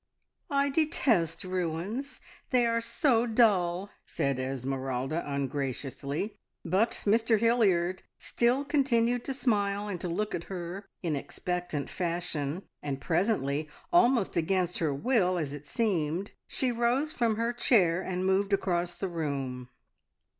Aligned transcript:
"I 0.49 0.71
detest 0.71 1.43
ruins; 1.43 2.21
they 2.49 2.65
are 2.65 2.81
so 2.81 3.27
dull," 3.27 3.91
said 4.03 4.39
Esmeralda 4.39 5.21
ungraciously; 5.31 6.39
but 6.65 7.03
Mr 7.05 7.39
Hilliard 7.39 8.01
still 8.17 8.65
continued 8.65 9.23
to 9.25 9.33
smile 9.35 9.87
and 9.87 10.01
to 10.01 10.07
look 10.07 10.33
at 10.33 10.45
her 10.45 10.87
in 11.03 11.15
expectant 11.15 11.87
fashion, 11.91 12.63
and 12.81 12.99
presently, 12.99 13.69
almost 13.93 14.35
against 14.35 14.79
her 14.79 14.91
will, 14.91 15.37
as 15.37 15.53
it 15.53 15.67
seemed, 15.67 16.31
she 16.47 16.71
rose 16.71 17.13
from 17.13 17.35
her 17.35 17.53
chair 17.53 18.01
and 18.01 18.25
moved 18.25 18.53
across 18.53 18.95
the 18.95 19.07
room. 19.07 19.69